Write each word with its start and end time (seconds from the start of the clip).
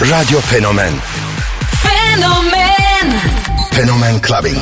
Radio 0.00 0.38
Fenomen 0.40 0.94
Fenomen 1.82 3.10
Fenomen 3.72 4.20
Clubbing. 4.22 4.54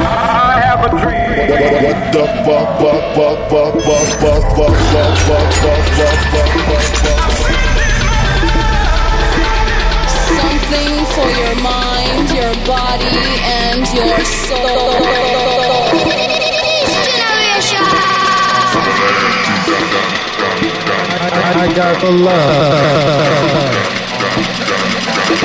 I 0.00 0.60
have 0.64 0.84
a 0.84 0.88
dream. 0.90 1.50
What 1.82 1.98
the 2.12 2.24
fuck, 2.46 2.68
fuck, 2.78 3.02
fuck, 3.16 3.38
fuck, 3.50 3.74
fuck, 3.82 4.04
fuck, 4.20 4.42
fuck, 4.54 4.74
fuck, 4.78 5.14
fuck, 5.26 5.50
fuck, 5.58 5.82
fuck, 5.98 6.18
fuck, 6.30 6.50
fuck, 6.68 6.84
fuck. 7.02 7.26
Something 10.30 10.94
for 11.14 11.28
your 11.42 11.56
mind, 11.60 12.26
your 12.30 12.54
body, 12.64 13.18
and 13.42 13.82
your 13.92 14.18
soul. 14.24 15.27
I 21.56 21.72
got 21.74 22.00
the 22.00 22.10
love. 22.10 23.74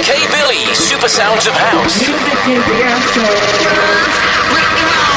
K 0.04 0.28
Billy, 0.28 0.74
Super 0.76 1.08
Sounds 1.08 1.48
of 1.48 1.54
House. 1.54 2.04
DJ 2.44 2.92
Cable 3.14 5.13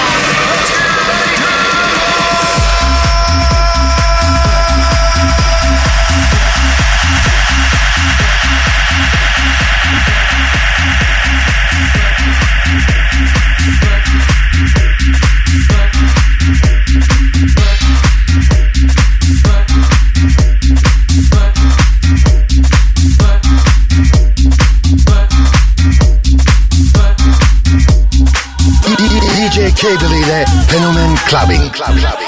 ile 29.84 30.44
Fenomen 30.68 31.14
Clubbing. 31.28 31.72
Club, 31.72 31.98
clubbing. 31.98 32.25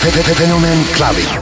Fenomen 0.00 0.84
Clubbing. 0.94 1.41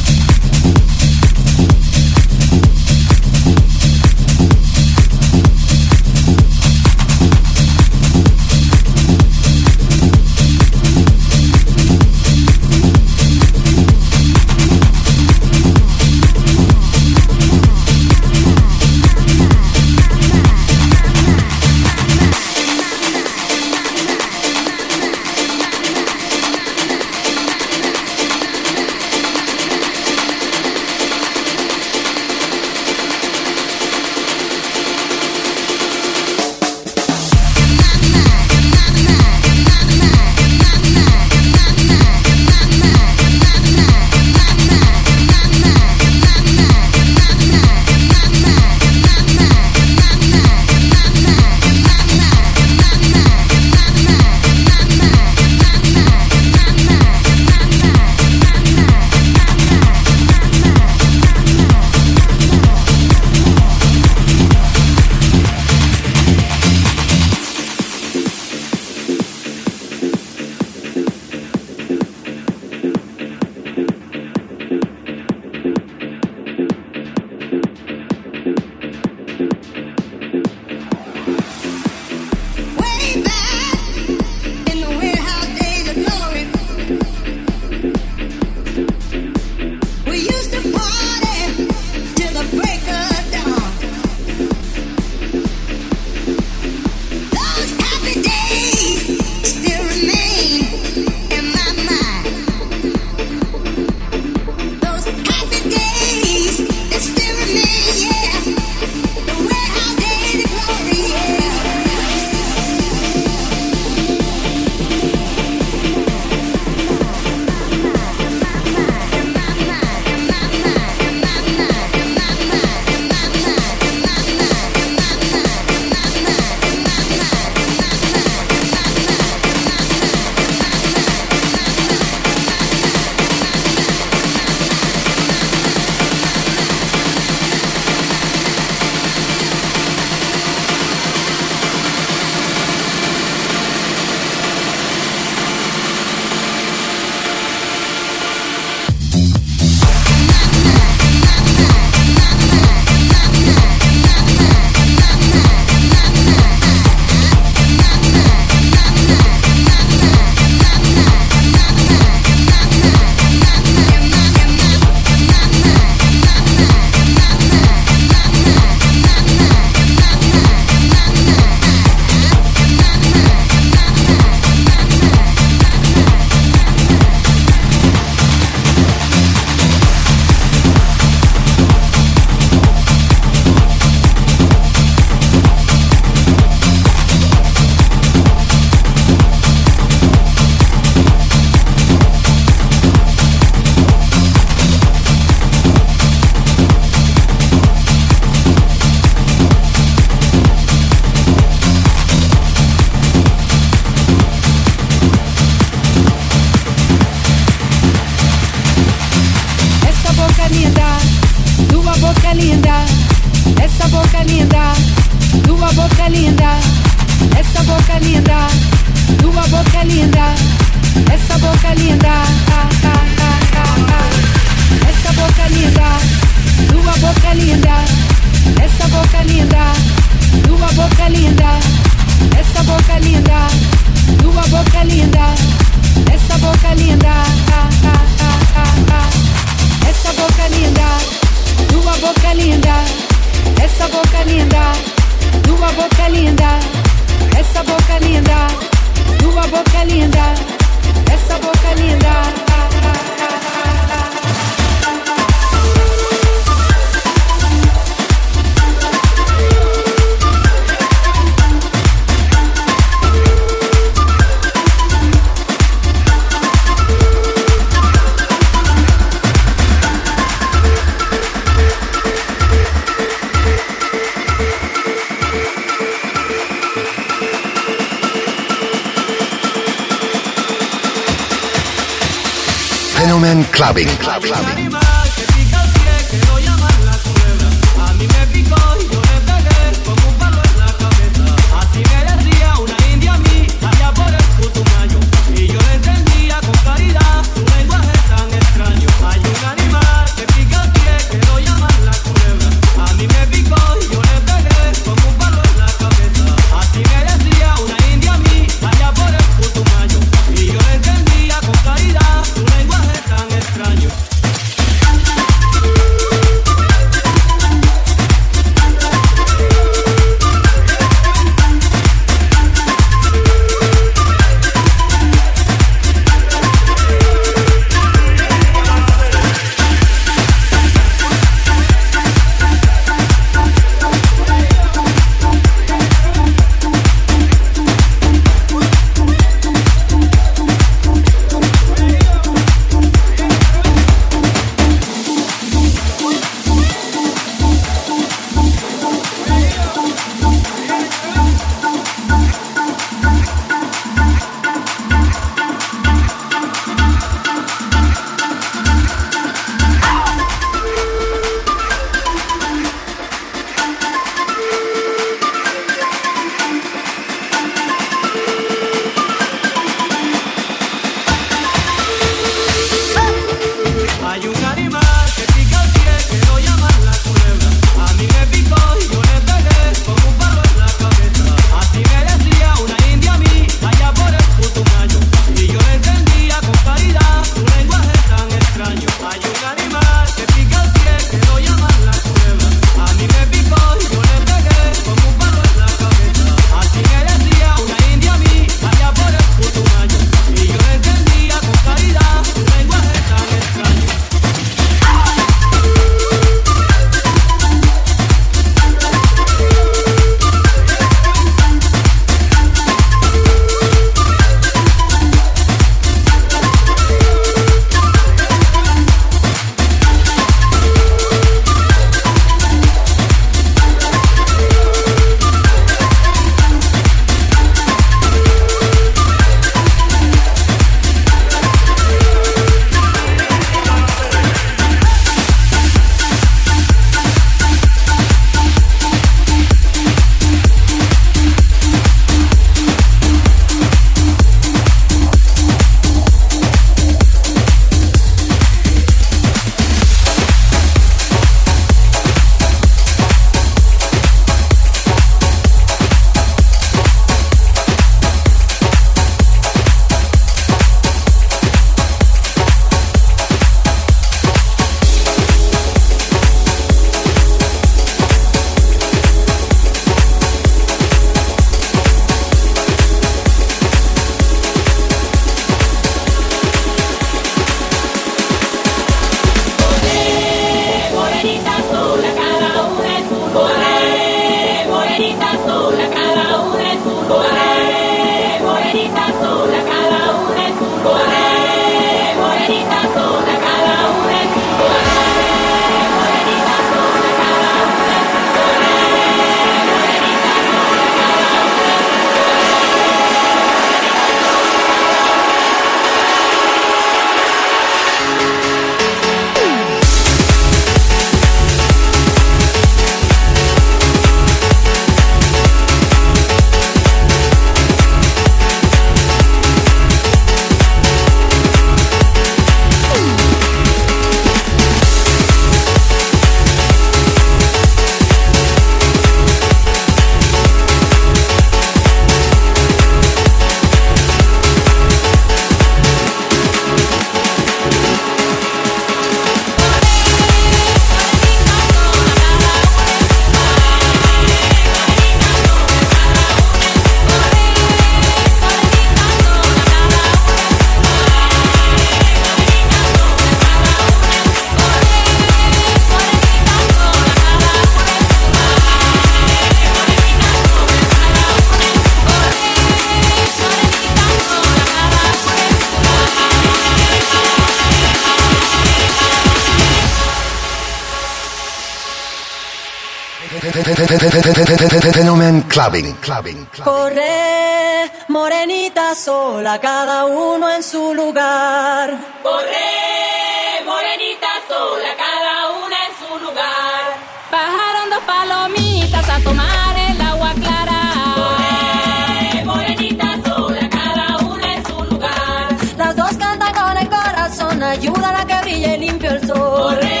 Corre, 576.63 577.91
morenita 578.07 578.95
sola, 578.95 579.59
cada 579.59 580.05
uno 580.05 580.49
en 580.49 580.63
su 580.63 580.91
lugar. 580.95 581.91
Corre, 582.23 583.63
morenita 583.63 584.27
sola, 584.47 584.89
cada 584.97 585.51
una 585.63 585.77
en 585.85 585.93
su 586.01 586.25
lugar. 586.25 586.81
Bajaron 587.29 587.89
dos 587.91 588.03
palomitas 588.07 589.07
a 589.07 589.19
tomar 589.19 589.77
el 589.77 590.01
agua 590.01 590.33
clara. 590.33 590.81
Corre, 591.15 592.43
morenita 592.43 593.19
sola, 593.23 593.69
cada 593.69 594.17
una 594.25 594.55
en 594.55 594.65
su 594.65 594.83
lugar. 594.83 595.55
Las 595.77 595.95
dos 595.95 596.17
cantan 596.17 596.53
con 596.55 596.75
el 596.75 596.89
corazón, 596.89 597.61
ayudan 597.61 598.15
a 598.15 598.25
que 598.25 598.41
brille 598.41 598.77
limpio 598.79 599.11
el 599.11 599.27
sol. 599.27 599.37
Corre, 599.37 600.00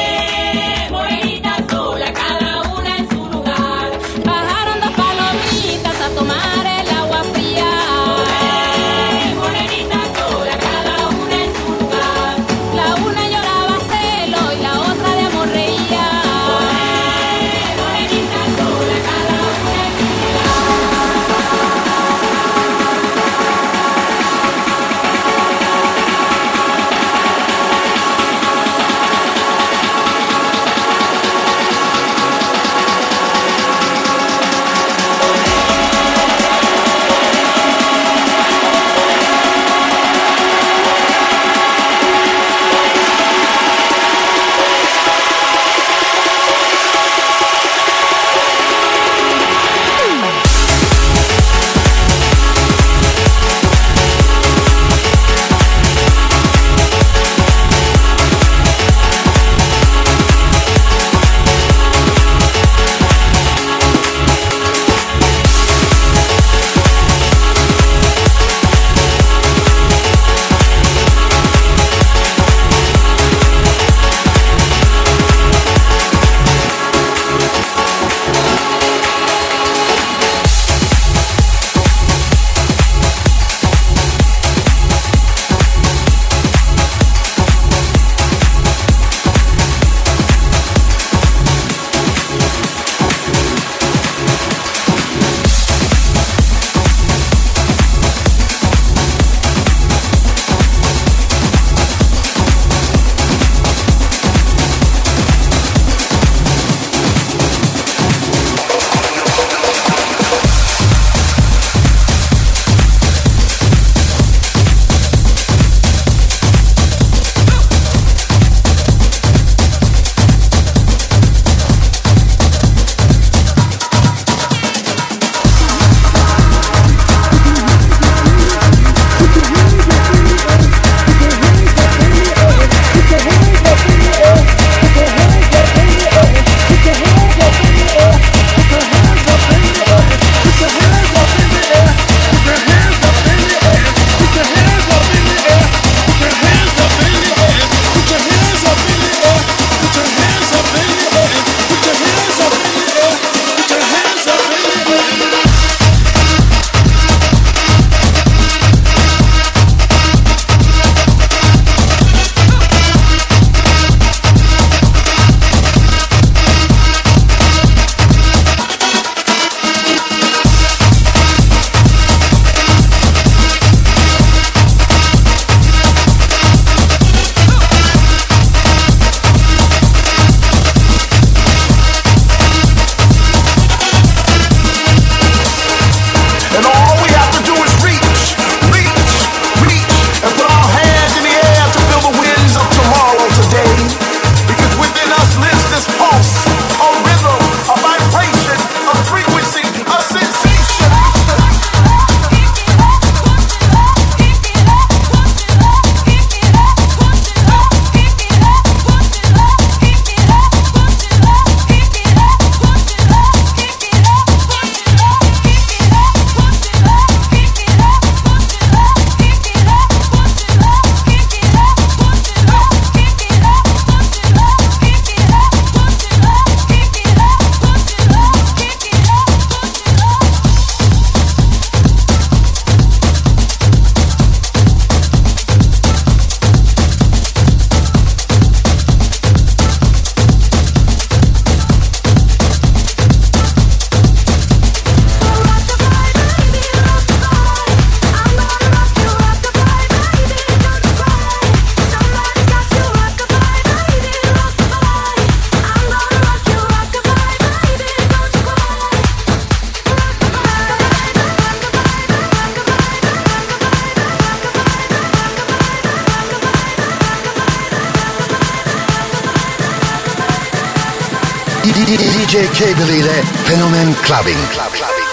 DJ 271.73 272.49
Cable 272.53 272.97
ile 272.97 273.23
Fenomen 273.45 273.95
Clubbing. 274.03 274.37
Clubbing. 274.49 275.10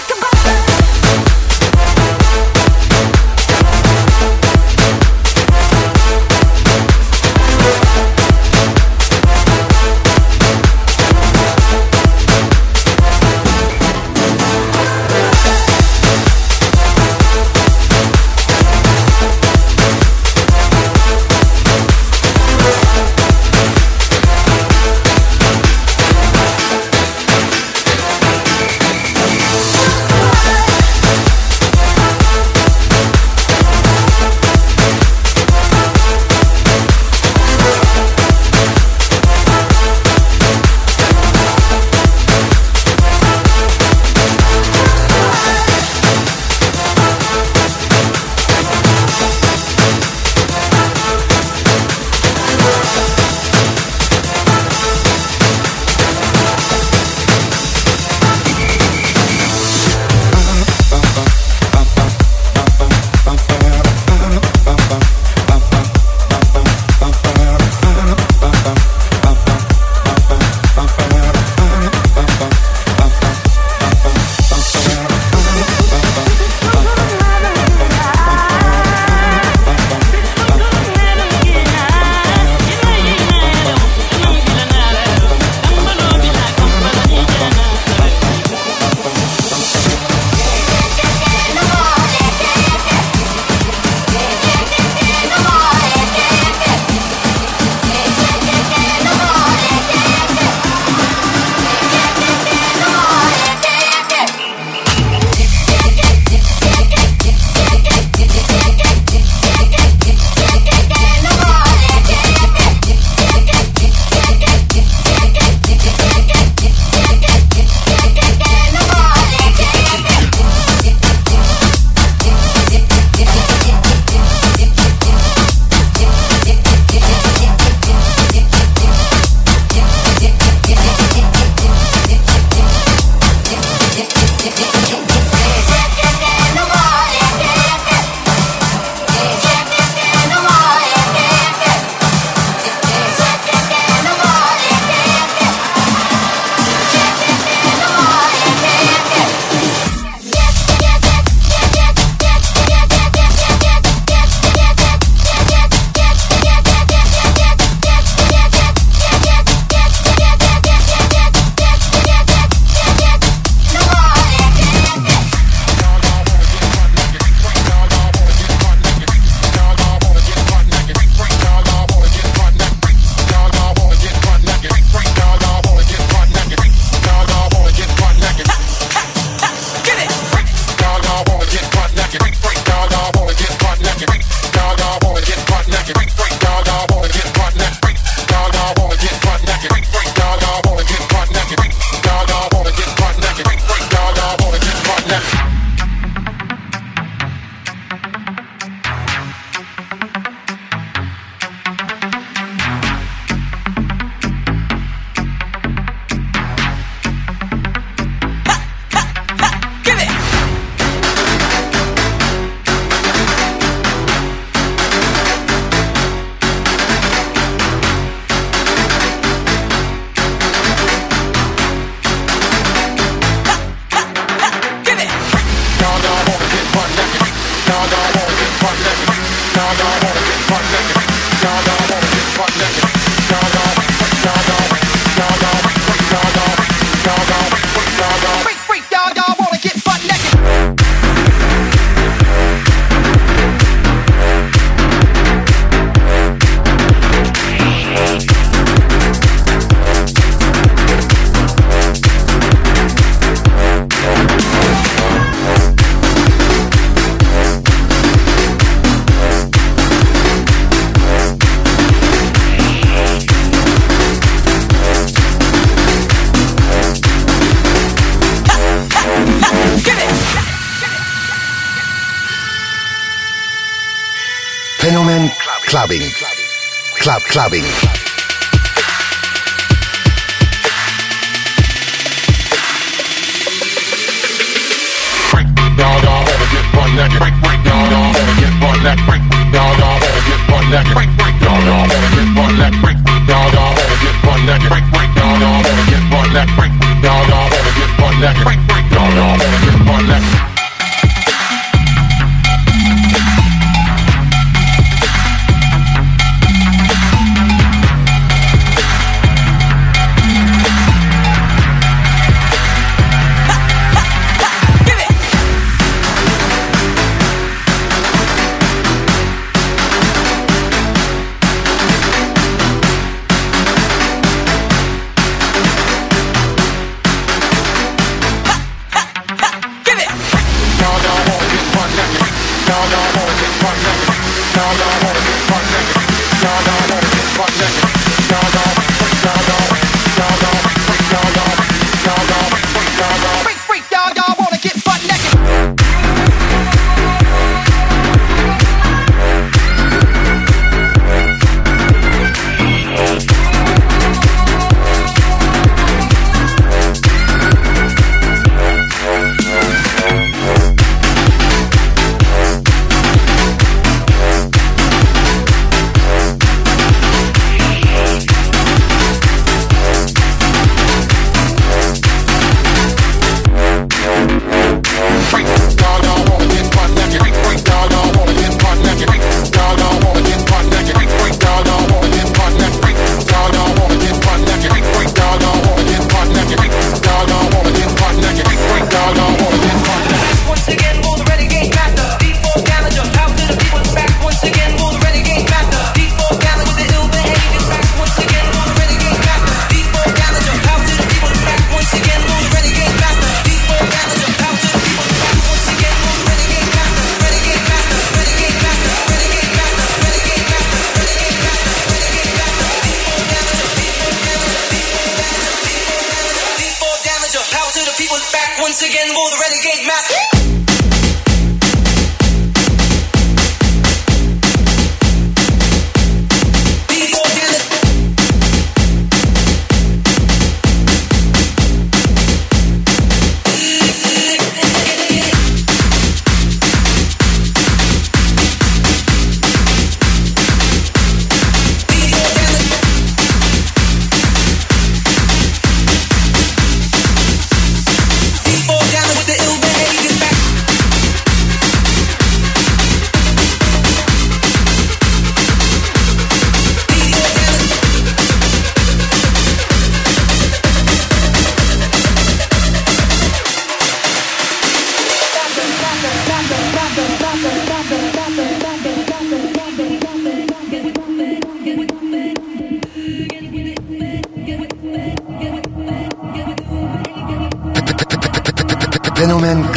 Club 277.39 277.88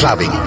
Get 0.02 0.41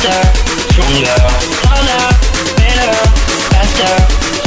faster, 0.00 0.32
stronger, 0.72 1.18
taller, 1.60 2.04
better, 2.56 2.92
faster, 3.52 3.92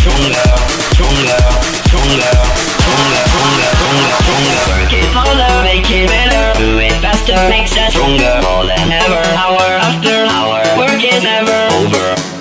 stronger, 0.02 0.50
stronger, 0.94 1.38
stronger, 1.86 2.34
stronger, 2.82 3.22
stronger, 3.30 3.70
stronger, 3.78 4.12
stronger. 4.18 4.62
Work 4.74 4.94
it 4.94 5.10
harder, 5.14 5.54
make 5.64 5.90
it 5.92 6.10
better, 6.10 6.58
do 6.58 6.80
it 6.80 6.94
faster, 7.02 7.38
makes 7.50 7.78
us 7.78 7.94
stronger 7.94 8.42
more 8.42 8.66
than 8.66 8.92
ever, 8.92 9.22
hour 9.38 9.78
after 9.78 10.26
hour. 10.26 10.64
Work 10.78 11.04
is 11.04 11.22
never 11.22 11.68
over. 11.76 12.33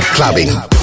clubbing. 0.00 0.77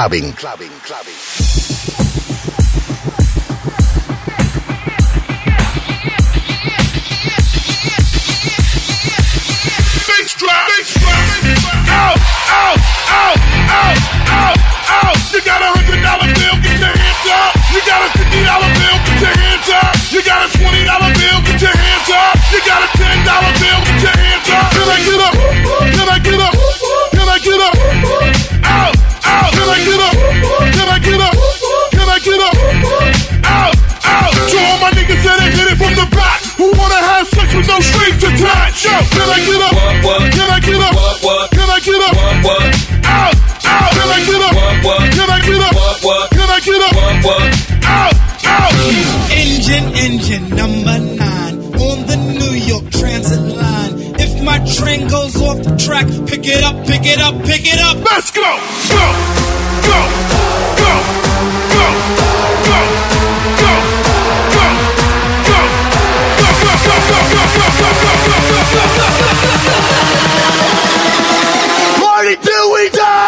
clubbing. 0.00 0.32
clubbing, 0.32 0.70
clubbing. 0.80 1.14
You 22.50 22.58
got 22.66 22.82
a 22.82 22.88
$10 22.98 23.60
bill, 23.60 23.80
get 23.84 24.02
your 24.02 24.10
hands 24.10 24.48
up. 24.50 24.72
Feel 24.74 24.86
like 24.86 25.04
get 25.04 25.20
up. 25.20 25.39
Can 38.90 39.28
I 39.28 39.38
get 39.46 39.60
up? 39.62 39.74
Can 40.34 40.50
I 40.50 40.60
get 40.60 40.80
up? 40.80 40.94
Can 41.50 41.68
I 41.70 41.80
get 41.80 42.00
up? 42.00 42.16
Can 43.90 44.08
I 44.10 44.20
get 44.24 44.40
up? 44.40 44.54
Can 45.10 45.30
I 45.30 45.40
get 45.46 45.60
up? 45.60 45.74
Can 46.30 46.48
I 46.50 46.60
get 46.60 46.80
up? 46.80 46.94
Out, 47.84 48.14
out. 48.44 48.74
Engine, 49.30 49.88
engine 49.94 50.46
number 50.56 50.98
nine 50.98 51.56
on 51.74 52.06
the 52.06 52.16
New 52.16 52.52
York 52.52 52.90
Transit 52.90 53.40
line. 53.56 53.94
If 54.18 54.42
my 54.42 54.58
train 54.64 55.08
goes 55.08 55.40
off 55.40 55.62
the 55.62 55.76
track, 55.76 56.06
pick 56.26 56.46
it 56.46 56.62
up, 56.64 56.84
pick 56.86 57.04
it 57.04 57.20
up, 57.20 57.34
pick 57.44 57.62
it 57.64 57.80
up. 57.80 57.96
Let's 58.10 58.30
go, 58.30 58.42
go, 58.90 59.14
go, 59.86 59.98
go. 60.78 61.29
Party 71.98 72.36
till 72.36 72.72
we 72.72 72.88
die! 72.90 73.19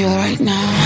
feel 0.00 0.16
right 0.16 0.40
now. 0.40 0.79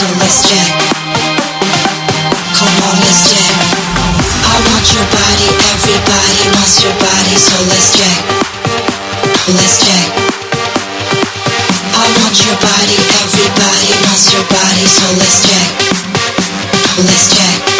So 0.00 0.06
let's 0.16 0.48
jam. 0.48 0.64
Come 2.56 2.76
on, 2.88 2.96
let's 3.04 3.28
jam. 3.28 3.52
I 4.48 4.56
want 4.64 4.86
your 4.96 5.04
body, 5.12 5.48
everybody 5.68 6.40
wants 6.56 6.80
your 6.80 6.96
body. 6.96 7.36
So 7.36 7.60
let's 7.68 7.92
jam. 8.00 8.20
Let's 9.52 9.76
jam. 9.84 10.08
I 12.00 12.06
want 12.16 12.36
your 12.40 12.56
body, 12.64 12.96
everybody 13.20 13.92
wants 14.00 14.32
your 14.32 14.44
body. 14.48 14.84
So 14.88 15.04
let's 15.20 15.44
jam. 15.44 15.68
Let's 17.04 17.28
jam. 17.36 17.79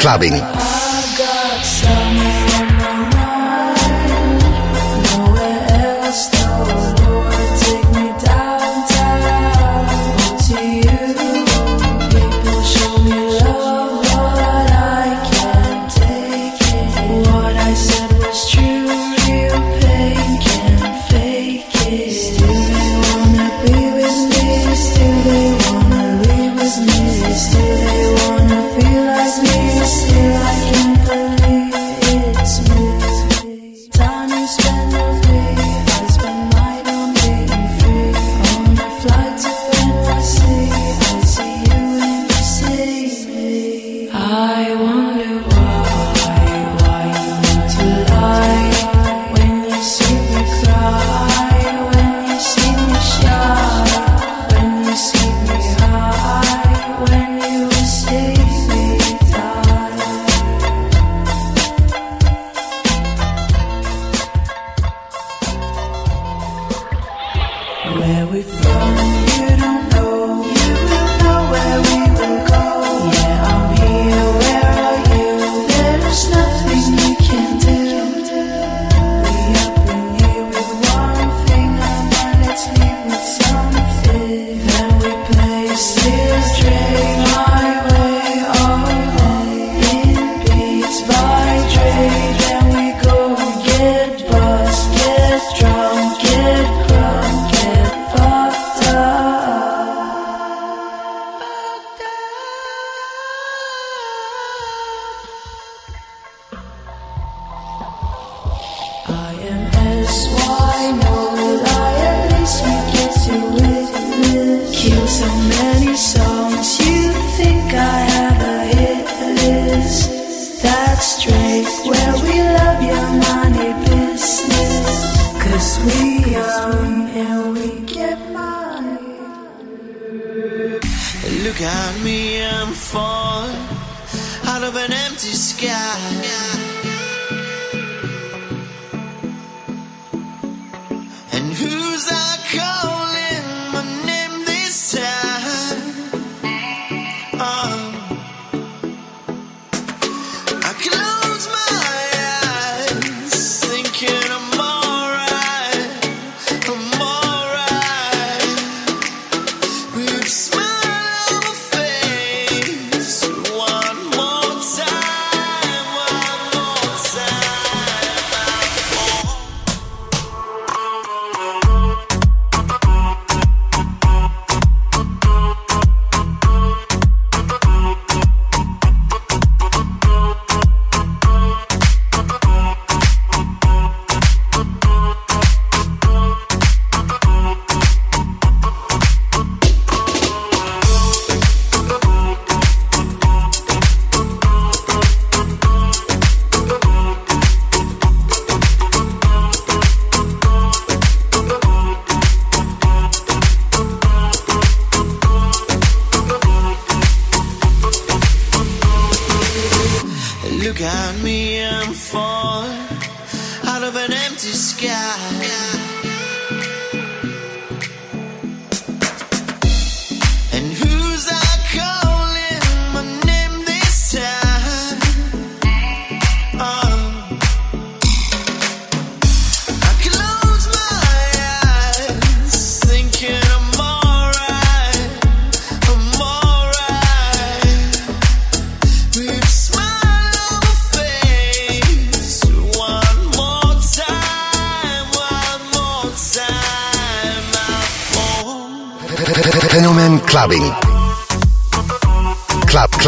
clubbing. 0.00 0.59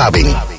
Club 0.02 0.51